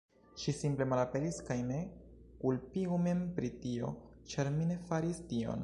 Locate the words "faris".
4.91-5.25